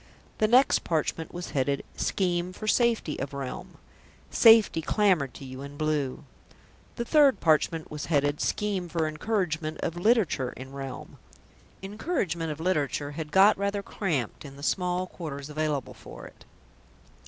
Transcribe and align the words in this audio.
The 0.39 0.47
next 0.47 0.83
parchment 0.83 1.31
was 1.31 1.51
headed: 1.51 1.83
SCHEME 1.95 2.53
FOR 2.53 2.67
SAFETY 2.67 3.19
OF 3.19 3.35
REALM 3.35 3.77
"Safety" 4.31 4.81
clamoured 4.81 5.35
to 5.35 5.45
you 5.45 5.61
in 5.61 5.77
blue. 5.77 6.23
The 6.95 7.05
third 7.05 7.39
parchment 7.39 7.91
was 7.91 8.05
headed: 8.05 8.41
SCHEME 8.41 8.89
FOR 8.89 9.05
ENCOURAGEMENT 9.07 9.77
OF 9.81 9.97
LITERATURE 9.97 10.53
IN 10.57 10.71
REALM 10.73 11.19
"Encouragement 11.83 12.51
of 12.51 12.59
Literature" 12.59 13.11
had 13.11 13.31
got 13.31 13.55
rather 13.59 13.83
cramped 13.83 14.43
in 14.43 14.55
the 14.55 14.63
small 14.63 15.05
quarters 15.05 15.51
available 15.51 15.93
for 15.93 16.25
it. 16.25 16.45